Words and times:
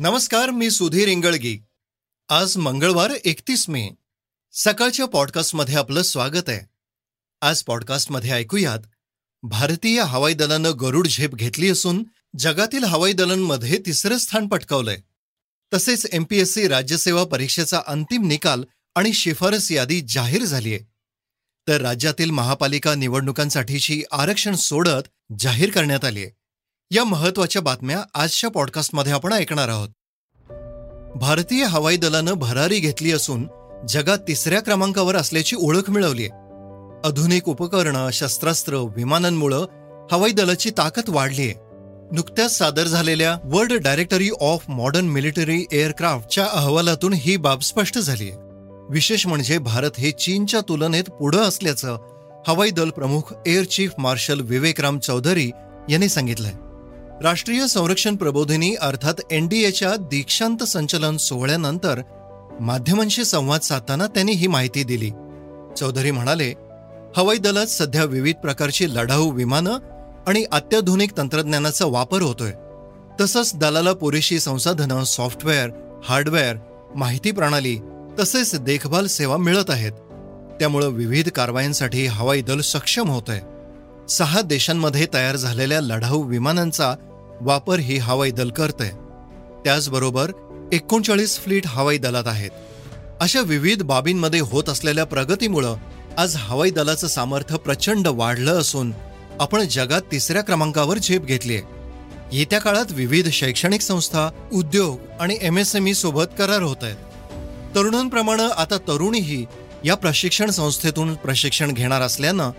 नमस्कार 0.00 0.50
मी 0.50 0.70
सुधीर 0.70 1.08
इंगळगी. 1.08 1.58
आज 2.28 2.56
मंगळवार 2.56 3.10
एकतीस 3.24 3.68
मे. 3.68 3.90
सकाळच्या 4.52 5.06
पॉडकास्टमध्ये 5.06 5.74
आपलं 5.74 6.02
स्वागत 6.02 6.48
आहे. 6.48 6.60
आज 7.40 7.62
पॉडकास्टमध्ये 7.62 8.30
ऐकूयात 8.30 8.78
भारतीय 9.42 10.02
हवाई 10.02 10.34
दलानं 10.34 10.72
गरुड 10.80 11.08
झेप 11.08 11.34
घेतली 11.34 11.70
असून 11.70 12.04
जगातील 12.38 12.84
हवाई 12.84 13.12
दलांमध्ये 13.12 13.78
तिसरं 13.86 14.16
स्थान 14.16 14.48
पटकावलंय. 14.48 14.98
तसेच 15.74 16.06
एमपीएससी 16.12 16.68
राज्यसेवा 16.68 17.24
परीक्षेचा 17.24 17.80
अंतिम 17.86 18.26
निकाल 18.26 18.64
आणि 18.94 19.12
शिफारस 19.12 19.72
यादी 19.72 20.00
जाहीर 20.00 20.44
झालीय. 20.44 20.78
तर 21.68 21.80
राज्यातील 21.80 22.30
महापालिका 22.30 22.94
निवडणुकांसाठीची 22.94 24.02
आरक्षण 24.12 24.54
सोडत 24.54 25.34
जाहीर 25.38 25.70
करण्यात 25.70 26.04
आली 26.04 26.24
आहे 26.24 26.30
या 26.90 27.04
महत्त्वाच्या 27.04 27.62
बातम्या 27.62 28.02
आजच्या 28.14 28.50
पॉडकास्टमध्ये 28.50 29.12
आपण 29.12 29.32
ऐकणार 29.32 29.68
आहोत. 29.68 29.88
भारतीय 31.16 31.64
हवाई 31.64 31.96
दलानं 31.96 32.32
भरारी 32.32 32.78
घेतली 32.78 33.12
असून 33.12 33.48
जगात 33.88 34.18
तिसऱ्या 34.28 34.62
क्रमांकावर 34.62 35.16
असल्याची 35.16 35.56
ओळख 35.58 35.90
मिळवली 35.90 36.22
आहे. 36.22 36.30
आधुनिक 37.08 37.48
उपकरणं 37.48 38.10
शस्त्रास्त्र 38.12 38.76
विमानांमुळं 38.76 39.66
हवाई 40.12 40.30
दलाची 40.30 40.70
ताकद 40.70 41.02
वाढली 41.08 41.42
आहे. 41.42 41.54
नुकत्याच 42.12 42.58
सादर 42.58 42.84
झालेल्या 42.84 43.36
world 43.44 43.72
directory 43.72 44.30
of 44.40 44.64
modern 44.68 45.04
military 45.04 45.66
एअरक्राफ्टच्या 45.72 46.46
अहवालातून 46.52 47.12
ही 47.12 47.36
बाब 47.36 47.60
स्पष्ट 47.60 47.98
झाली 47.98 48.30
आहे. 48.30 48.38
विशेष 48.90 49.26
म्हणजे 49.26 49.58
भारत 49.58 49.90
हे 49.98 50.10
चीनच्या 50.10 50.60
तुलनेत 50.60 51.04
पुढं 51.04 51.38
असल्याचं 51.38 51.98
हवाई 52.46 52.70
दल 52.70 52.90
प्रमुख 52.90 53.34
air 53.46 53.64
chief 53.64 53.92
marshal 53.98 54.40
Vivekram 54.40 54.98
Chaudhari 54.98 55.50
यांनी 55.90 56.08
सांगितलंय. 56.08 56.52
राष्ट्रीय 57.22 57.66
संरक्षण 57.66 58.16
प्रबोधिनी 58.16 58.74
अर्थात 58.74 59.14
एनडीएच्या 59.30 59.96
दीक्षांत 59.96 60.64
संचलन 60.64 61.16
सोहळ्यानंतर 61.16 62.00
माध्यमांशी 62.60 63.24
संवाद 63.24 63.60
साधताना 63.60 64.06
त्यांनी 64.06 64.32
ही 64.32 64.46
माहिती 64.46 64.84
दिली. 64.84 65.10
चौधरी 65.76 66.10
म्हणाले 66.10 66.54
हवाई 67.16 67.38
दलात 67.38 67.66
सध्या 67.66 68.04
विविध 68.04 68.34
प्रकारची 68.36 68.94
लढाऊ 68.94 69.30
विमानं 69.30 69.76
आणि 70.26 70.44
अत्याधुनिक 70.52 71.16
तंत्रज्ञानाचा 71.16 71.84
वापर 71.86 72.22
होतोय. 72.22 72.52
तसंच 73.20 73.52
दलाला 73.54 73.92
पुरेशी 73.92 74.40
संसाधनं 74.40 75.04
सॉफ्टवेअर 75.04 75.70
हार्डवेअर 76.04 76.56
माहिती 76.94 77.30
प्रणाली 77.30 77.78
तसेच 78.18 78.54
देखभाल 78.60 79.06
सेवा 79.06 79.36
मिळत 79.36 79.70
आहेत. 79.70 79.92
त्यामुळं 80.60 80.86
विविध 80.86 81.28
कारवायांसाठी 81.28 82.06
हवाई 82.06 82.40
दल 82.40 82.60
सक्षम 82.60 83.08
होत 83.08 83.22
आहे 83.28 83.57
सहा 84.10 84.40
देशांमध्ये 84.40 85.06
तयार 85.14 85.36
झालेल्या 85.36 85.80
लढाऊ 85.80 86.22
विमानांचा 86.22 86.94
वापर 87.40 87.78
ही 87.78 87.98
हवाई 87.98 88.30
दल 88.30 88.50
करतंय. 88.50 88.90
त्याचबरोबर 89.64 90.30
एकोणचाळीस 90.72 91.38
फ्लीट 91.38 91.66
हवाई 91.66 91.98
दलात 91.98 92.26
आहेत. 92.26 92.50
अशा 93.20 93.40
विविध 93.40 93.82
बाबींमध्ये 93.82 94.40
होत 94.40 94.68
असलेल्या 94.68 95.04
प्रगतीमुळं 95.04 95.76
आज 96.16 96.36
हवाई 96.36 96.70
दलाचं 96.70 97.06
सामर्थ्य 97.06 97.56
प्रचंड 97.56 98.08
वाढलं 98.08 98.60
असून 98.60 98.92
आपण 99.40 99.62
जगात 99.70 100.02
तिसऱ्या 100.12 100.42
क्रमांकावर 100.42 100.98
झेप 100.98 101.24
घेतलीय. 101.24 101.60
येत्या 102.32 102.58
काळात 102.58 102.84
विविध 102.90 103.28
शैक्षणिक 103.28 103.80
संस्था 103.80 104.30
उद्योग 104.52 104.98
आणि 105.20 105.38
एम 105.42 105.58
एस 105.58 105.76
एम 105.76 105.86
ई 105.86 105.92
सोबत 105.92 106.34
करार 106.38 106.62
होत 106.62 106.76
आहेत 106.82 106.96
तरुणांप्रमाणे 107.74 108.42
आता 108.42 108.76
तरुणीही 108.78 109.46
या 109.84 109.94
प्रशिक्षण 109.94 110.50
संस्थेतून 110.50 111.14
प्रशिक्षण 111.14 111.72
घेणार 111.72 112.02
असल्यानं 112.02 112.50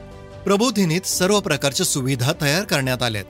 प्रबोधिनीत 0.43 1.01
सर्व 1.01 1.39
प्रकारच्या 1.39 1.85
सुविधा 1.85 2.33
तयार 2.41 2.63
करण्यात 2.63 3.03
आल्यात. 3.03 3.25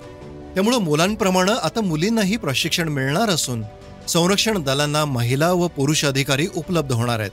त्यामुळे 0.54 0.78
मुलांप्रमाणे 0.78 1.52
आता 1.52 1.82
मुलींनाही 1.82 2.38
प्रशिक्षण 2.38 2.90
मिळणार 2.90 3.30
असून 3.30 3.64
संरक्षण 4.08 4.64
दलांना 4.64 5.06
महिला 5.06 5.52
व 5.52 5.68
पुरुष 5.68 6.06
अधिकारी 6.06 6.48
उपलब्ध 6.56 6.92
होणार 6.92 7.20
आहेत. 7.20 7.32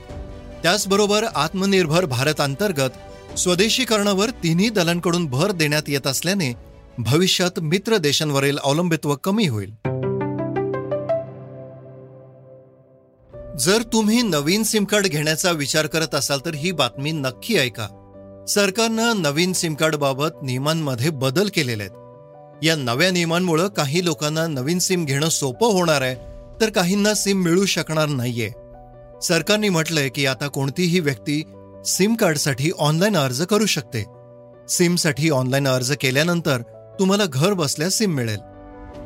त्याचबरोबर 0.63 1.23
आत्मनिर्भर 1.35 2.05
भारत 2.05 2.41
अंतर्गत 2.41 2.89
स्वदेशीकरणावर 3.39 4.29
तिन्ही 4.29 4.69
दलांकडून 4.69 5.25
भर 5.25 5.51
देण्यात 5.51 5.83
येत 5.87 6.07
असल्याने 6.07 6.53
भविष्यात 6.97 7.59
मित्र 7.59 7.97
देशांवरील 7.97 8.57
अवलंबित्व 8.57 9.15
कमी 9.15 9.47
होईल. 9.47 9.69
जर 13.59 13.81
तुम्ही 13.93 14.21
नवीन 14.21 14.63
सिम 14.63 14.85
कार्ड 14.85 15.07
घेण्याचा 15.07 15.51
विचार 15.51 15.87
करत 15.87 16.15
असाल 16.15 16.39
तर 16.45 16.53
ही 16.53 16.71
बातमी 16.71 17.11
नक्की 17.11 17.57
ऐका. 17.57 17.96
सरकारनं 18.47 19.21
नवीन 19.21 19.53
सिम 19.53 19.75
नियमांमध्ये 20.43 21.09
बदल 21.09 21.49
केलेले 21.53 21.83
आहेत. 21.83 22.65
या 22.65 22.75
नव्या 22.75 23.11
नियमांमुळं 23.11 23.67
काही 23.67 24.05
लोकांना 24.05 24.47
नवीन 24.47 24.79
सिम 24.79 25.05
घेणं 25.05 25.29
सोपं 25.29 25.67
होणार 25.67 26.01
आहे 26.01 26.15
तर 26.61 26.69
काहींना 26.69 27.13
सिम 27.13 27.41
मिळू 27.41 27.65
शकणार 27.65 28.05
नाहीये. 28.05 28.49
सरकारने 29.21 29.69
म्हटलंय 29.69 30.09
की 30.09 30.25
आता 30.25 30.47
कोणतीही 30.47 30.99
व्यक्ती 30.99 31.43
सिम 31.85 32.15
कार्डसाठी 32.15 32.71
ऑनलाईन 32.79 33.17
अर्ज 33.17 33.41
करू 33.41 33.65
शकते. 33.65 34.05
सिमसाठी 34.69 35.29
ऑनलाईन 35.29 35.67
अर्ज 35.67 35.91
केल्यानंतर 35.91 36.61
तुम्हाला 36.99 37.25
घर 37.25 37.53
बसल्या 37.53 37.89
सिम 37.89 38.11
मिळेल. 38.11 38.39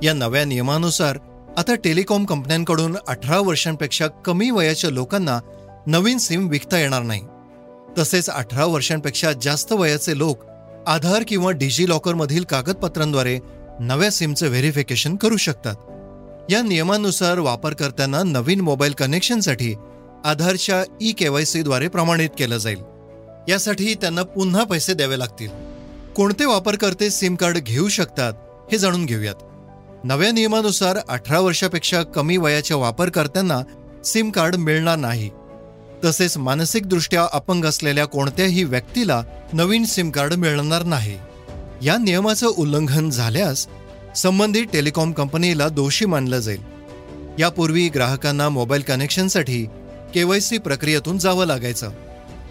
या 0.03 0.13
नव्या 0.13 0.45
नियमानुसार 0.45 1.17
आता 1.57 1.75
टेलिकॉम 1.75 2.25
कंपन्यांकडून 2.25 2.97
अठरा 3.07 3.39
वर्षांपेक्षा 3.39 4.07
कमी 4.07 4.51
वयाच्या 4.51 4.89
लोकांना 4.89 5.39
नवीन 5.87 6.17
सिम 6.17 6.47
विकता 6.47 6.77
येणार 6.77 7.01
नाही. 7.01 7.21
तसेच 7.97 8.29
अठरा 8.29 8.65
वर्षांपेक्षा 8.65 9.31
जास्त 9.41 9.73
वयाचे 9.73 10.17
लोक 10.17 10.43
आधार 10.87 11.23
किंवा 11.27 11.51
डिजी 11.51 11.89
लॉकरमधील 11.89 12.43
कागदपत्रांद्वारे 12.43 13.39
नव्या 13.79 14.11
सिमचे 14.11 14.47
व्हेरिफिकेशन 14.47 15.15
करू 15.15 15.37
शकतात. 15.37 15.75
या 16.51 16.61
नियमानुसार 16.61 17.39
वापरकर्त्यांना 17.39 18.23
नवीन 18.23 18.61
मोबाईल 18.61 18.91
कनेक्शनसाठी 18.91 19.75
आधारच्या 20.25 20.83
ई 21.01 21.11
केवायसीद्वारे 21.11 21.87
प्रमाणित 21.87 22.29
केलं 22.37 22.57
जाईल. 22.57 22.77
यासाठी 23.49 23.93
त्यांना 23.93 24.23
पुन्हा 24.23 24.63
पैसे 24.63 24.93
द्यावे 24.93 25.19
लागतील. 25.19 25.49
कोणते 26.15 26.45
वापरकर्ते 26.45 27.09
सिम 27.09 27.35
कार्ड 27.35 27.57
घेऊ 27.57 27.87
शकतात 27.87 28.33
हे 28.71 28.77
जाणून 28.77 29.05
घेऊयात. 29.05 29.35
नव्या 30.03 30.31
नियमानुसार 30.31 30.97
अठरा 31.09 31.39
वर्षापेक्षा 31.39 32.03
कमी 32.03 32.37
वयाच्या 32.37 32.77
वापरकर्त्यांना 32.77 33.61
सिम 34.05 34.29
कार्ड 34.29 34.55
मिळणार 34.55 34.95
नाही. 34.95 35.29
तसेच 36.05 36.37
मानसिकदृष्ट्या 36.37 37.27
अपंग 37.33 37.65
असलेल्या 37.65 38.05
कोणत्याही 38.05 38.63
व्यक्तीला 38.63 39.23
नवीन 39.53 39.85
सिम 39.85 40.11
कार्ड 40.11 40.33
मिळणार 40.33 40.83
नाही. 40.83 41.17
या 41.81 41.97
नियमाचं 41.97 42.47
उल्लंघन 42.47 43.09
झाल्यास 43.09 43.67
संबंधित 44.15 44.65
टेलिकॉम 44.73 45.11
कंपनीला 45.11 45.69
दोषी 45.69 46.05
मानलं 46.05 46.39
जाईल. 46.39 46.61
यापूर्वी 47.39 47.89
ग्राहकांना 47.89 48.49
मोबाईल 48.49 48.81
कनेक्शनसाठी 48.81 49.65
केवायसी 50.13 50.57
प्रक्रियेतून 50.57 51.17
जावं 51.17 51.45
लागायचं 51.45 51.91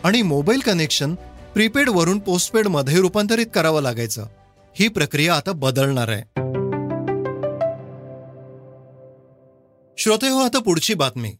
आणि 0.04 0.22
मोबाईल 0.22 0.58
कनेक्शन 0.58 1.14
प्रीपेडवरून 1.54 2.18
पोस्टपेडमध्ये 2.18 3.00
रूपांतरित 3.00 3.46
करावं 3.54 3.82
लागायचं. 3.82 4.26
ही 4.74 4.88
प्रक्रिया 4.88 5.34
आता 5.34 5.52
बदलणार 5.52 6.08
आहे. 6.08 6.22
श्रोते 9.98 10.28
हो 10.28 10.38
आता 10.38 10.58
पुढची 10.58 10.94
बातमी. 10.94 11.32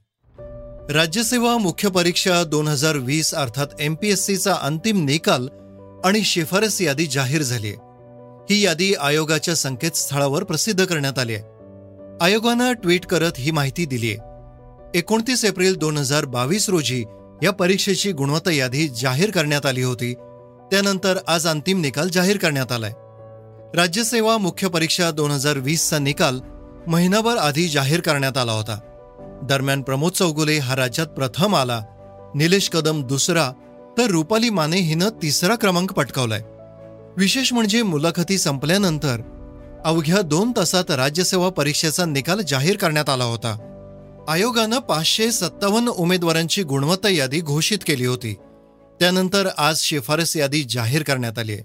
राज्यसेवा 0.93 1.57
मुख्य 1.59 1.89
परीक्षा 1.89 2.45
दोन 2.45 2.69
हजार 2.69 2.97
वीस 2.99 3.35
अर्थात 3.35 3.67
एमपीएससीचा 3.81 4.55
अंतिम 4.55 5.05
निकाल 5.05 5.47
आणि 6.05 6.23
शिफारस 6.25 6.81
यादी 6.81 7.07
जाहीर 7.07 7.43
झाली 7.43 7.69
आहे 7.69 8.55
ही 8.55 8.61
यादी 8.65 8.93
आयोगाच्या 9.01 9.55
संकेतस्थळावर 9.57 10.45
प्रसिद्ध 10.45 10.85
करण्यात 10.85 11.19
आली 11.19 11.35
आहे 11.35 12.25
आयोगानं 12.25 12.73
ट्विट 12.73 13.07
करत 13.07 13.39
ही 13.39 13.51
माहिती 13.51 13.85
दिली 13.87 14.11
आहे 14.11 14.99
एकोणतीस 14.99 15.45
एप्रिल 15.45 15.77
दोन 15.77 15.99
हजार 15.99 16.25
बावीस 16.25 16.69
रोजी 16.69 17.05
या 17.43 17.51
परीक्षेची 17.51 18.13
गुणवत्ता 18.13 18.51
यादी 18.51 18.89
जाहीर 18.89 19.31
करण्यात 19.31 19.67
आली 19.67 19.83
होती. 19.83 20.15
त्यानंतर 20.71 21.19
आज 21.27 21.47
अंतिम 21.47 21.81
निकाल 21.81 22.09
जाहीर 22.09 22.37
करण्यात 22.37 22.73
आलाय. 22.73 22.93
राज्यसेवा 23.77 24.39
मुख्य 24.39 24.69
परीक्षा 24.69 25.11
दोन 25.11 25.31
हजार 25.31 25.59
वीसचा 25.59 25.99
निकाल 25.99 26.41
महिनाभर 26.87 27.37
आधी 27.37 27.69
जाहीर 27.69 28.01
करण्यात 28.01 28.39
आला 28.39 28.53
होता. 28.53 28.79
दरम्यान 29.43 29.83
प्रमोद 29.83 30.13
चौगुले 30.13 30.59
हा 30.59 30.77
राज्यात 30.77 31.07
प्रथम 31.07 31.55
आला. 31.55 31.81
निलेश 32.35 32.69
कदम 32.69 33.03
दुसरा 33.03 33.53
तर 33.99 34.07
रुपाली 34.07 34.51
माने 34.51 34.77
हिनं 34.77 35.09
तिसरा 35.23 35.57
क्रमांक 35.57 35.93
पटकावलाय. 35.93 36.41
विशेष 37.17 37.53
म्हणजे 37.53 37.83
मुलाखती 37.83 38.39
संपल्यानंतर 38.39 39.21
अवघ्या 39.85 40.21
दोन 40.23 40.53
तासात 40.57 40.91
राज्यसेवा 40.91 41.49
परीक्षेचा 41.49 42.05
निकाल 42.05 42.41
जाहीर 42.49 42.77
करण्यात 42.77 43.09
आला 43.09 43.25
होता. 43.25 43.67
आयोगानं 44.29 44.79
पाचशे 44.79 45.33
सत्तावन्न 45.33 45.89
उमेदवारांची 45.89 46.63
गुणवत्ता 46.63 47.09
यादी 47.09 47.41
घोषित 47.41 47.79
केली 47.87 48.07
होती. 48.07 48.35
त्यानंतर 49.01 49.49
आज 49.59 49.79
शिफारस 49.79 50.37
यादी 50.37 50.63
जाहीर 50.63 51.03
करण्यात 51.03 51.39
आली 51.39 51.53
आहे. 51.53 51.63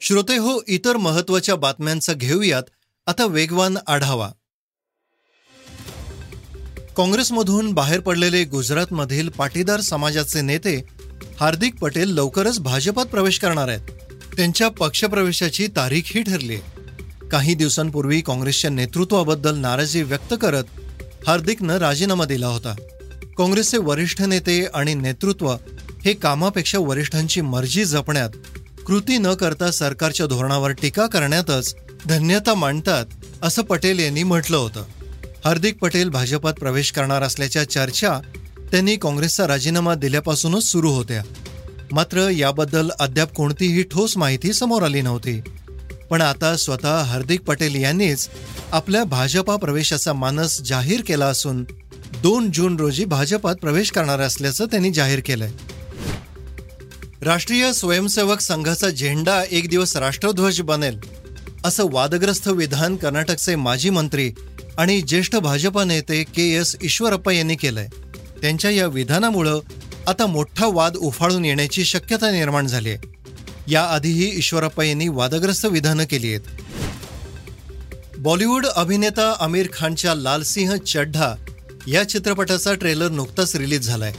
श्रोते 0.00 0.36
हो 0.36 0.60
इतर 0.68 0.96
महत्त्वाच्या 0.96 1.56
बातम्यांचा 1.56 2.12
घेऊयात. 2.12 2.62
आता 3.10 3.24
वेगवान 3.26 3.76
आढावा. 3.86 4.28
काँग्रेसमधून 6.96 7.72
बाहेर 7.72 8.00
पडलेले 8.00 8.44
गुजरातमधील 8.44 9.28
पाटीदार 9.28 9.80
समाजाचे 9.80 10.40
नेते 10.40 10.86
हार्दिक 11.40 11.74
पटेल 11.74 12.08
लवकरच 12.08 12.60
भाजपात 12.60 13.06
प्रवेश 13.06 13.38
करणार 13.38 13.68
आहेत. 13.68 13.80
त्यांच्या 14.36 14.68
पक्षप्रवेशाची 14.68 15.66
तारीखही 15.66 16.22
ठरली 16.22 16.58
काही 17.32 17.54
दिवसांपूर्वी 17.54 18.20
काँग्रेसच्या 18.20 18.70
नेतृत्वाबद्दल 18.70 19.56
नाराजी 19.56 20.02
व्यक्त 20.02 20.34
करत 20.42 20.64
हार्दिकनं 21.26 21.76
राजीनामा 21.76 22.24
दिला 22.24 22.46
होता. 22.46 22.74
काँग्रेसचे 23.38 23.78
वरिष्ठ 23.78 24.22
नेते 24.22 24.64
आणि 24.74 24.94
नेतृत्व 24.94 25.54
हे 26.04 26.14
कामापेक्षा 26.14 26.78
वरिष्ठांची 26.78 27.40
मर्जी 27.40 27.84
जपण्यात 27.84 28.30
कृती 28.86 29.18
न 29.18 29.34
करता 29.34 29.70
सरकारच्या 29.70 30.26
धोरणावर 30.26 30.70
टीका 30.70 31.06
करण्यातच 31.06 31.74
धन्यता 32.08 32.54
मांडतात 32.54 33.06
असं 33.42 33.62
पटेल 33.62 33.98
यांनी 33.98 34.22
म्हटलं 34.22 34.56
होतं. 34.56 34.84
हार्दिक 35.44 35.78
पटेल 35.78 36.08
भाजपात 36.08 36.52
प्रवेश 36.52 36.92
करणार 36.92 37.22
असल्याच्या 37.22 37.70
चर्चा 37.70 38.20
त्यांनी 38.70 38.96
काँग्रेसचा 38.96 39.46
राजीनामा 39.46 39.94
दिल्यापासूनच 39.94 40.64
सुरू 40.64 40.90
होत्या. 40.90 41.22
मात्र 41.92 42.28
याबद्दल 42.28 42.90
अद्याप 43.00 43.32
कोणतीही 43.32 43.82
ठोस 43.82 44.16
माहिती 44.16 44.52
समोर 44.52 44.82
आली 44.82 45.02
नव्हती. 45.02 45.40
पण 46.10 46.22
आता 46.22 46.56
स्वतः 46.56 46.98
हार्दिक 46.98 47.40
पटेल 47.40 47.74
यांनीच 47.74 48.28
आपल्या 48.72 49.04
भाजपा 49.04 49.56
प्रवेशाचा 49.56 50.12
मानस 50.12 50.60
जाहीर 50.60 51.00
केला 51.06 51.26
असून 51.26 51.64
दोन 52.22 52.50
जून 52.50 52.76
रोजी 52.76 53.04
भाजपात 53.04 53.56
प्रवेश 53.56 53.90
करणार 53.90 54.20
असल्याचं 54.20 54.66
त्यांनी 54.66 54.90
जाहीर 54.90 55.20
केलंय. 55.20 55.50
राष्ट्रीय 57.22 57.72
स्वयंसेवक 57.72 58.40
संघाचा 58.40 58.90
झेंडा 58.90 59.42
एक 59.50 59.68
दिवस 59.68 59.96
राष्ट्रध्वज 59.96 60.60
बनेल. 60.60 61.19
असं 61.64 61.86
वादग्रस्त 61.92 62.48
विधान 62.48 62.96
कर्नाटकचे 62.96 63.54
माजी 63.56 63.90
मंत्री 63.90 64.30
आणि 64.78 65.00
ज्येष्ठ 65.00 65.36
भाजपा 65.36 65.84
नेते 65.84 66.22
के 66.24 66.48
एस 66.50 66.76
ईश्वरप्पा 66.82 67.32
यांनी 67.32 67.56
केलंय. 67.56 67.88
त्यांच्या 68.42 68.70
या 68.70 68.86
विधानामुळं 68.86 69.60
आता 70.06 70.26
मोठा 70.26 70.66
वाद 70.66 70.96
उफाळून 70.96 71.44
येण्याची 71.44 71.84
शक्यता 71.84 72.30
निर्माण 72.30 72.66
झाली 72.66 72.90
आहे 72.90 73.08
याआधीही 73.68 74.30
ईश्वरप्पा 74.38 74.84
यांनी 74.84 75.08
वादग्रस्त 75.08 75.66
विधानं 75.66 76.04
केली 76.04 76.28
आहेत. 76.28 76.40
बॉलिवूड 78.18 78.66
अभिनेता 78.66 79.32
आमिर 79.40 79.68
खानच्या 79.72 80.14
लालसिंह 80.14 80.76
चड्ढा 80.76 81.34
या 81.88 82.08
चित्रपटाचा 82.08 82.74
ट्रेलर 82.74 83.08
नुकताच 83.08 83.56
रिलीज 83.56 83.86
झालाय. 83.86 84.12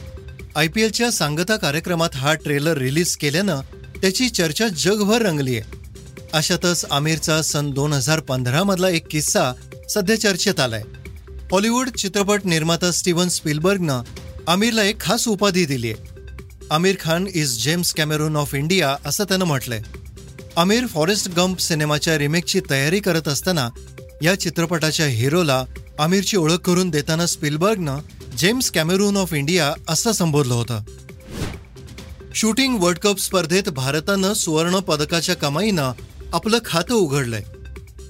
आय 0.55 0.67
पी 0.67 0.81
एलच्या 0.81 1.11
सांगता 1.11 1.55
कार्यक्रमात 1.57 2.15
हा 2.15 2.33
ट्रेलर 2.33 2.77
रिलीज 2.77 3.15
केल्यानं 3.15 3.61
त्याची 4.01 4.29
चर्चा 4.29 4.67
जगभर 4.67 5.21
रंगली 5.21 5.57
आहे 5.57 5.80
अशातच 6.33 6.85
आमिरचा 6.91 7.41
सन 7.41 7.71
दोन 7.71 7.93
हजार 7.93 8.19
पंधरा 8.19 8.63
मधला 8.63 8.89
एक 8.89 9.07
किस्सा 9.11 9.51
सध्या 9.89 10.19
चर्चेत 10.19 10.59
आलाय. 10.59 10.83
हॉलिवूड 11.51 11.89
चित्रपट 11.89 12.45
निर्माता 12.45 12.91
स्टीव्हन 12.91 13.29
स्पिलबर्गनं 13.29 14.01
आमिरला 14.47 14.83
एक 14.83 14.99
खास 15.01 15.27
उपाधी 15.27 15.65
दिली 15.65 15.91
आहे 15.91 16.09
Aamir 16.71 16.95
Khan 16.99 17.27
is 17.35 17.63
James 17.63 17.93
Cameron 17.93 18.35
of 18.35 18.55
India 18.55 18.95
असं 19.05 19.23
त्यानं 19.23 19.45
म्हटलंय. 19.45 19.81
आमिर 20.57 20.85
फॉरेस्ट 20.87 21.29
गंप 21.29 21.59
सिनेमाच्या 21.59 22.17
रिमेकची 22.17 22.59
तयारी 22.69 22.99
करत 22.99 23.27
असताना 23.27 23.69
या 24.21 24.39
चित्रपटाच्या 24.39 25.05
हिरोला 25.05 25.63
आमिरची 25.99 26.37
ओळख 26.37 26.59
करून 26.65 26.89
देताना 26.89 27.25
स्पिलबर्गनं 27.25 27.99
जेम्स 28.37 28.71
कॅमेरून 28.71 29.17
ऑफ 29.17 29.33
इंडिया 29.33 29.73
असं 29.87 30.11
संबोधलं 30.11 30.53
होतं. 30.53 30.79
शूटिंग 32.35 32.77
वर्ल्ड 32.79 32.99
कप 32.99 33.19
स्पर्धेत 33.19 33.69
भारतानं 33.69 34.33
सुवर्ण 34.33 34.79
पदकाच्या 34.79 35.35
कमाईनं 35.35 35.91
आपलं 36.33 36.57
खातं 36.65 36.93
उघडलंय. 36.93 37.43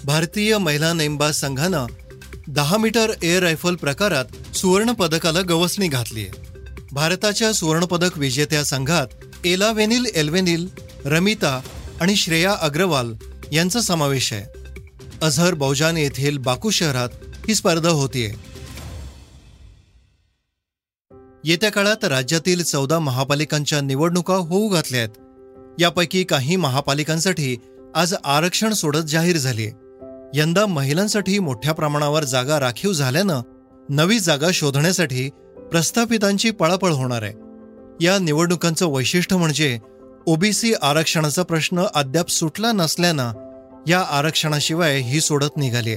भारतीय 0.05 0.57
महिला 0.57 0.93
नेमबाज 0.93 1.33
संघानं 1.33 1.85
दहा 2.47 2.77
मीटर 2.77 3.11
एअर 3.23 3.43
रायफल 3.43 3.75
प्रकारात 3.75 4.55
सुवर्ण 4.55 4.91
पदकाला 4.91 5.41
गवसणी 5.41 5.87
घातली 5.87 6.21
आहे 6.21 6.31
भारताच्या 6.91 7.53
सुवर्णपदक 7.53 8.17
विजेत्या 8.17 8.63
संघात 8.65 9.07
एला 9.45 9.71
वेनिल 9.71 10.05
एल्वेनिल 10.05 10.67
रमिता 11.05 11.61
आणि 12.01 12.15
श्रेया 12.15 12.55
अग्रवाल 12.61 13.13
यांचा 13.51 13.81
समावेश 13.81 14.33
आहे. 14.33 14.45
अझहर 15.21 15.53
बौजान 15.53 15.97
येथील 15.97 16.37
बाकू 16.37 16.69
शहरात 16.69 17.09
ही 17.47 17.55
स्पर्धा 17.55 17.89
होतीये. 17.89 18.31
येत्या 21.43 21.71
काळात 21.71 22.03
राज्यातील 22.03 22.63
चौदा 22.63 22.99
महापालिकांच्या 22.99 23.81
निवडणुका 23.81 24.35
होऊ 24.35 24.69
घातल्या 24.69 24.99
आहेत 24.99 25.09
यापैकी 25.79 26.23
काही 26.23 26.55
महापालिकांसाठी 26.55 27.57
आज 27.95 28.13
आरक्षण 28.23 28.73
सोडत 28.73 28.99
जाहीर 28.99 29.37
झालीय. 29.37 29.69
यंदा 30.33 30.65
महिलांसाठी 30.65 31.39
मोठ्या 31.39 31.73
प्रमाणावर 31.73 32.23
जागा 32.23 32.59
राखीव 32.59 32.93
झाल्यानं 32.93 33.41
नवी 33.89 34.19
जागा 34.19 34.47
शोधण्यासाठी 34.53 35.29
प्रस्थापितांची 35.71 36.51
पळापळ 36.51 36.91
होणार 36.91 37.23
आहे. 37.23 37.33
या 38.05 38.19
निवडणुकांचं 38.19 38.85
वैशिष्ट्य 38.87 39.35
म्हणजे 39.35 39.79
ओबीसी 40.25 40.73
आरक्षणाचा 40.81 41.43
प्रश्न 41.43 41.83
अद्याप 41.95 42.29
सुटला 42.29 42.71
नसल्यानं 42.71 43.31
या 43.87 43.99
आरक्षणाशिवाय 43.99 44.97
ही 44.97 45.21
सोडत 45.21 45.57
निघाली 45.57 45.95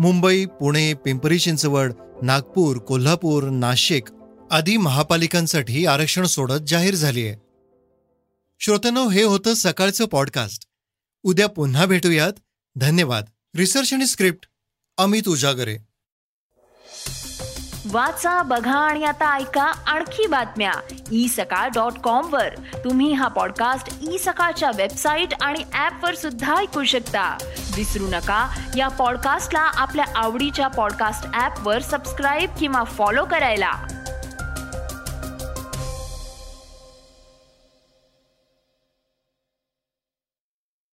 मुंबई 0.00 0.44
पुणे 0.44 0.94
पिंपरी 0.94 1.38
चिंचवड 1.38 1.92
नागपूर 2.22 2.76
कोल्हापूर 2.76 3.44
नाशिक 3.44 4.04
आदी 4.50 4.76
महापालिकांसाठी 4.76 5.86
आरक्षण 5.86 6.24
सोडत 6.24 6.60
जाहीर 6.66 6.94
झाली 6.94 7.26
आहे 7.26 7.36
श्रोत्यानो 8.60 9.08
हे 9.08 9.22
होतं 9.22 9.54
सकाळचं 9.54 10.06
पॉडकास्ट. 10.06 10.67
उद्या 11.22 11.48
पुन्हा 11.48 11.86
भेटूयात. 11.86 12.32
धन्यवाद. 12.76 13.24
रिसर्च 13.56 13.92
आणि 13.92 14.06
स्क्रिप्ट 14.06 14.48
अमित 14.98 15.28
उजागरे. 15.28 15.76
वाचा 17.86 18.42
बघा 18.42 18.78
आणि 18.78 19.04
आता 19.04 19.36
ऐका 19.36 19.62
आणखी 19.62 20.26
बातम्या. 20.26 20.72
ई 21.12 21.28
सकाळ 21.28 21.68
डॉट 21.68 21.92
कॉम 21.92 22.32
वर. 22.32 22.48
तुम्ही 22.84 23.12
हा 23.12 23.28
पॉडकास्ट 23.28 24.10
ई 24.10 24.18
सकाळच्या 24.18 24.70
वेबसाईट 24.76 25.28
आणि 25.40 25.64
ऍप 25.74 26.04
वर 26.04 26.14
सुद्धा 26.14 26.56
ऐकू 26.56 26.84
शकता. 26.84 27.38
विसरू 27.76 28.06
नका 28.06 28.58
या 28.76 28.88
पॉडकास्टला 28.88 29.60
आपल्या 29.60 30.04
आवडीच्या 30.14 30.68
पॉडकास्ट 30.68 31.40
ऍप 31.40 31.66
वर 31.68 31.82
सबस्क्राईब 31.82 32.50
किंवा 32.60 32.84
फॉलो 32.84 33.24
करायला. 33.24 33.72